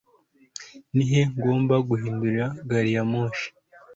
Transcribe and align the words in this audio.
ni 0.95 1.05
he 1.11 1.21
ngomba 1.35 1.75
guhindura 1.89 2.45
gari 2.69 2.91
ya 2.95 3.03
moshi 3.11 3.47